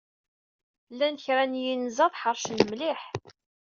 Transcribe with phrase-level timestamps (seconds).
[0.93, 3.01] Llan kra n yinzaḍ ḥeṛcen mliḥ.